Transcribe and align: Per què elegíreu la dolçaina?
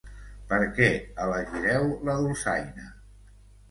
Per 0.53 0.57
què 0.79 0.87
elegíreu 1.27 1.87
la 2.11 2.19
dolçaina? 2.25 2.93